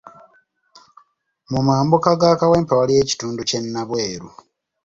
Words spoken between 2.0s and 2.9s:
ga Kawempe